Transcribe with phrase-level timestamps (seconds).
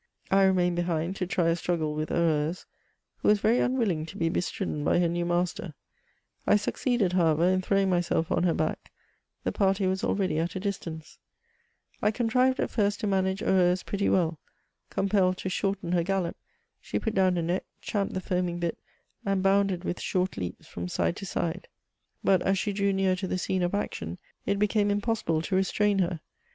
[0.31, 2.65] I remained behind to try a struggle with Heureuse,
[3.17, 5.75] who was very unwilling to be bestridden by her new master;
[6.47, 8.91] I succeeded, however, in throwing myself on her back;
[9.43, 11.19] the party was already at a distance^
[12.01, 14.39] I contrived at first to manage Heureute pretty well;
[14.89, 16.35] com pelled to shorten her gallop,
[16.79, 18.79] she put down her neck, champed the foaming bit,
[19.23, 22.73] and bounded with short leaps from side to 174 MEMOIRS OP side; but, as she
[22.73, 26.21] drew near to the scene of action, it became impossible to restrain her.